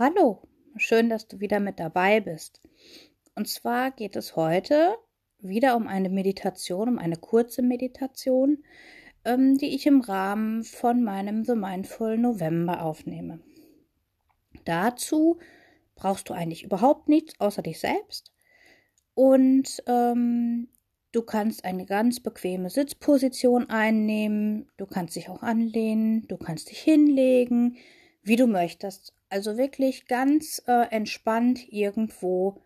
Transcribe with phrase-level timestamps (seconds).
[0.00, 0.42] Hallo,
[0.76, 2.60] schön, dass du wieder mit dabei bist.
[3.34, 4.94] Und zwar geht es heute
[5.40, 8.62] wieder um eine Meditation, um eine kurze Meditation,
[9.24, 13.40] ähm, die ich im Rahmen von meinem The Mindful November aufnehme.
[14.64, 15.40] Dazu
[15.96, 18.30] brauchst du eigentlich überhaupt nichts außer dich selbst
[19.14, 20.68] und ähm,
[21.10, 26.78] du kannst eine ganz bequeme Sitzposition einnehmen, du kannst dich auch anlehnen, du kannst dich
[26.78, 27.78] hinlegen,
[28.22, 29.17] wie du möchtest.
[29.30, 32.62] Also wirklich ganz äh, entspannt irgendwo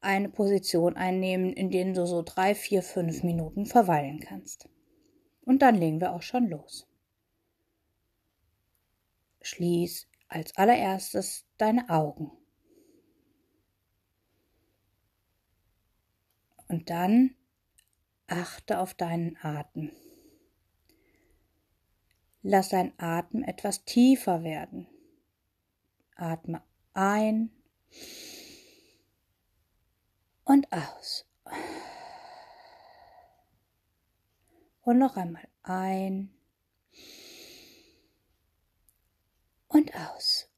[0.00, 4.68] eine Position einnehmen, in denen du so drei, vier, fünf Minuten verweilen kannst.
[5.42, 6.86] Und dann legen wir auch schon los.
[9.42, 12.30] Schließ als allererstes deine Augen.
[16.68, 17.34] Und dann
[18.28, 19.90] achte auf deinen Atem.
[22.42, 24.86] Lass dein Atem etwas tiefer werden.
[26.20, 27.50] Atme ein
[30.44, 31.26] und aus.
[34.82, 36.34] Und noch einmal ein
[39.68, 40.50] und aus.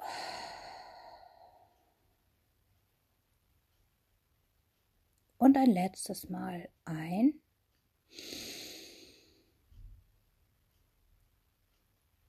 [5.38, 7.40] Und ein letztes Mal ein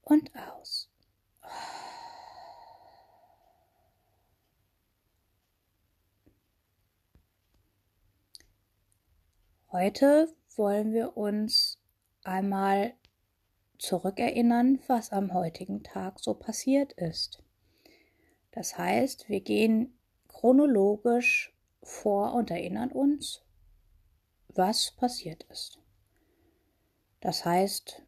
[0.02, 0.53] und aus.
[9.74, 11.80] Heute wollen wir uns
[12.24, 12.94] einmal
[13.80, 17.42] zurückerinnern, was am heutigen Tag so passiert ist.
[18.52, 23.42] Das heißt, wir gehen chronologisch vor und erinnern uns,
[24.50, 25.80] was passiert ist.
[27.20, 28.04] Das heißt,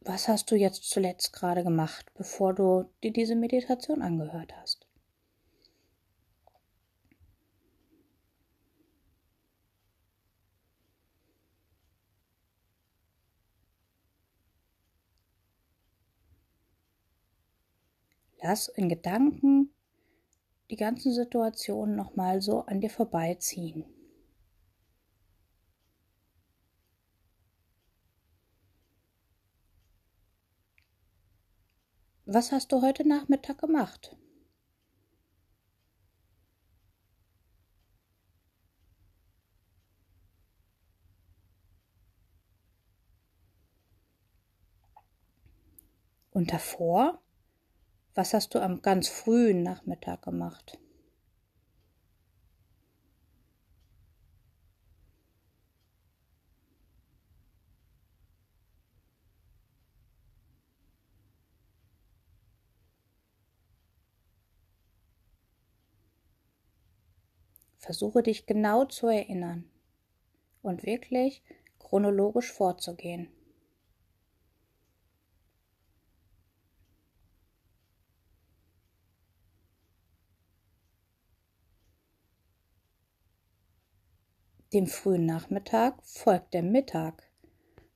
[0.00, 4.79] was hast du jetzt zuletzt gerade gemacht, bevor du dir diese Meditation angehört hast?
[18.42, 19.70] Lass in Gedanken
[20.70, 23.84] die ganzen Situationen nochmal so an dir vorbeiziehen.
[32.24, 34.16] Was hast du heute Nachmittag gemacht?
[46.30, 47.20] Und davor?
[48.14, 50.78] Was hast du am ganz frühen Nachmittag gemacht?
[67.78, 69.64] Versuche dich genau zu erinnern
[70.62, 71.42] und wirklich
[71.78, 73.28] chronologisch vorzugehen.
[84.72, 87.28] Dem frühen Nachmittag folgt der Mittag.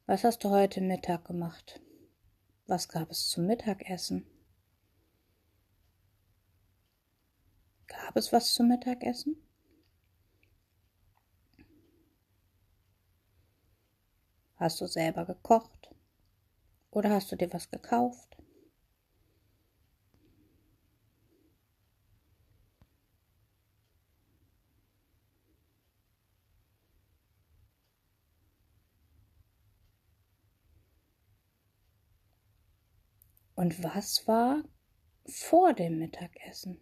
[0.07, 1.81] Was hast du heute Mittag gemacht?
[2.67, 4.27] Was gab es zum Mittagessen?
[7.87, 9.37] Gab es was zum Mittagessen?
[14.57, 15.95] Hast du selber gekocht?
[16.91, 18.37] Oder hast du dir was gekauft?
[33.55, 34.65] Und was war
[35.27, 36.81] vor dem Mittagessen?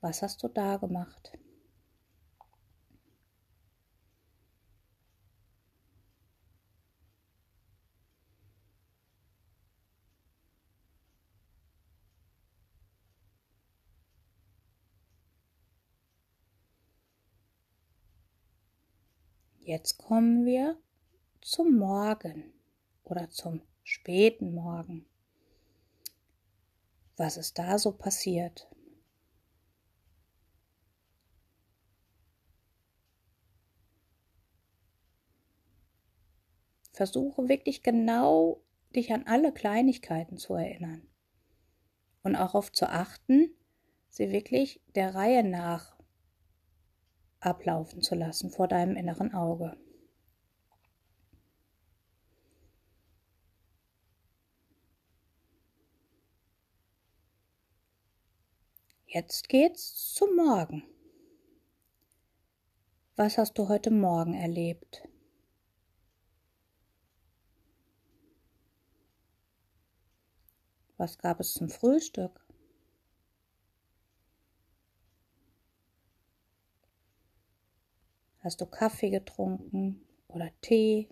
[0.00, 1.32] Was hast du da gemacht?
[19.58, 20.78] Jetzt kommen wir
[21.40, 22.52] zum Morgen
[23.02, 25.06] oder zum späten Morgen.
[27.16, 28.68] Was ist da so passiert?
[36.92, 38.60] Versuche wirklich genau
[38.94, 41.06] dich an alle Kleinigkeiten zu erinnern
[42.24, 43.54] und auch auf zu achten,
[44.08, 45.96] sie wirklich der Reihe nach
[47.38, 49.76] ablaufen zu lassen vor deinem inneren Auge.
[59.08, 60.82] Jetzt geht's zum Morgen.
[63.14, 65.08] Was hast du heute Morgen erlebt?
[70.96, 72.44] Was gab es zum Frühstück?
[78.40, 81.08] Hast du Kaffee getrunken oder Tee?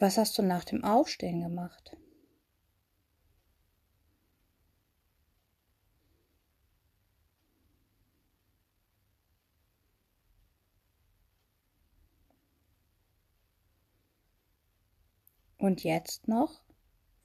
[0.00, 1.96] Was hast du nach dem Aufstehen gemacht?
[15.58, 16.60] Und jetzt noch,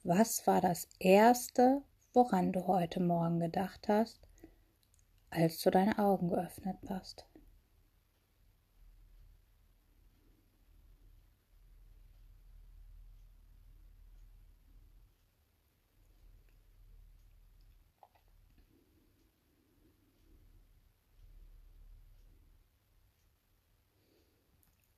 [0.02, 1.82] was war das Erste,
[2.12, 4.18] woran du heute Morgen gedacht hast,
[5.30, 7.24] als du deine Augen geöffnet hast?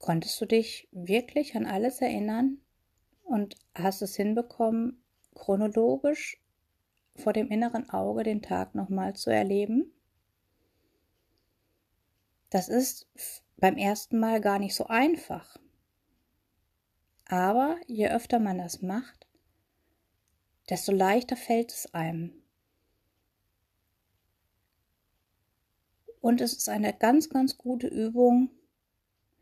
[0.06, 2.58] Konntest du dich wirklich an alles erinnern
[3.24, 5.02] und hast es hinbekommen,
[5.34, 6.40] chronologisch
[7.16, 9.92] vor dem inneren Auge den Tag nochmal zu erleben?
[12.50, 13.08] Das ist
[13.56, 15.56] beim ersten Mal gar nicht so einfach.
[17.24, 19.26] Aber je öfter man das macht,
[20.70, 22.44] desto leichter fällt es einem.
[26.20, 28.50] Und es ist eine ganz, ganz gute Übung,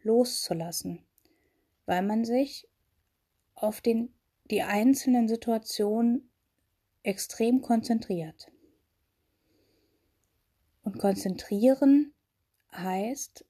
[0.05, 1.05] loszulassen,
[1.87, 2.69] weil man sich
[3.55, 4.13] auf den,
[4.51, 6.31] die einzelnen Situationen
[7.03, 8.51] extrem konzentriert.
[10.83, 12.13] Und konzentrieren
[12.73, 13.45] heißt,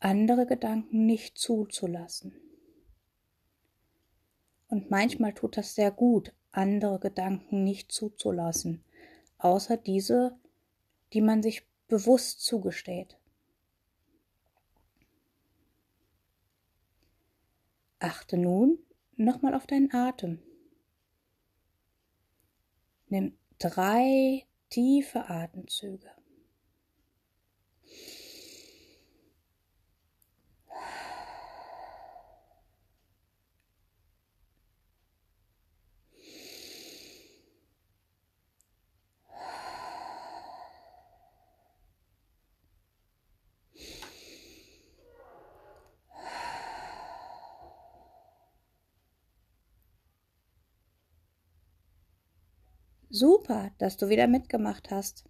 [0.00, 2.34] andere Gedanken nicht zuzulassen.
[4.68, 8.84] Und manchmal tut das sehr gut, andere Gedanken nicht zuzulassen,
[9.38, 10.36] außer diese,
[11.12, 13.17] die man sich bewusst zugesteht.
[18.00, 18.78] Achte nun
[19.16, 20.40] nochmal auf deinen Atem.
[23.08, 26.10] Nimm drei tiefe Atemzüge.
[53.10, 55.24] Super, dass du wieder mitgemacht hast.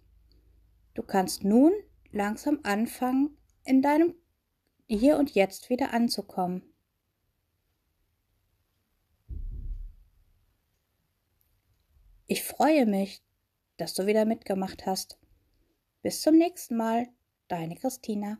[0.95, 1.71] Du kannst nun
[2.11, 4.15] langsam anfangen, in deinem
[4.87, 6.63] Hier und Jetzt wieder anzukommen.
[12.27, 13.23] Ich freue mich,
[13.77, 15.17] dass du wieder mitgemacht hast.
[16.01, 17.07] Bis zum nächsten Mal,
[17.47, 18.39] deine Christina.